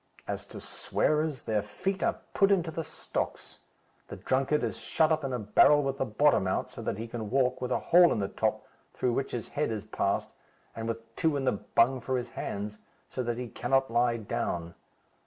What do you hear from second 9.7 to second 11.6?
passed, and with two in the